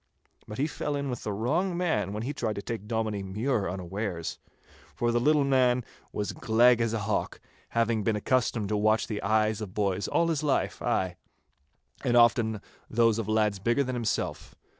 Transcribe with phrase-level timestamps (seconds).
[0.47, 3.69] But he fell in with the wrong man when he tried to take Dominie Mure
[3.69, 4.39] unawares,
[4.95, 7.39] for the little man was as gleg as a hawk,
[7.69, 11.17] having been accustomed to watch the eyes of boys all his life, ay,
[12.03, 14.55] and often those of lads bigger than himself.